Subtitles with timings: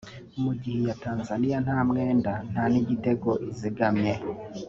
[0.43, 4.13] mu gihe iya Tanzania nta mwenda nta n’igitego izigamye